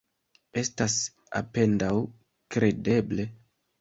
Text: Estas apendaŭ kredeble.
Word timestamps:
Estas 0.61 0.95
apendaŭ 1.41 1.91
kredeble. 2.57 3.29